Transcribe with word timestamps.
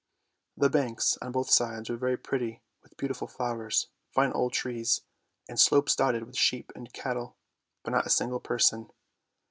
The 0.57 0.67
banks 0.71 1.15
on 1.21 1.31
both 1.31 1.51
sides 1.51 1.87
were 1.87 1.95
very 1.95 2.17
pretty 2.17 2.63
with 2.81 2.97
beautiful 2.97 3.27
flowers, 3.27 3.87
fine 4.09 4.31
old 4.31 4.51
trees, 4.51 5.01
and 5.47 5.59
slopes 5.59 5.95
dotted 5.95 6.23
with 6.23 6.35
sheep 6.35 6.71
and 6.73 6.91
cattle, 6.91 7.35
but 7.83 7.91
not 7.91 8.07
a 8.07 8.09
single 8.09 8.39
person. 8.39 8.89